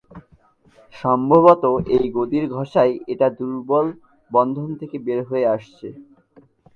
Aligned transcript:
সম্ভবত 0.93 1.63
এই 1.95 2.05
গদির 2.15 2.45
ঘষায় 2.55 2.93
এটা 3.07 3.27
দুর্বল 3.37 3.87
বন্ধন 4.31 4.69
থেকে 4.79 4.97
বের 5.05 5.19
হয়ে 5.29 5.45
আসছে। 5.55 5.87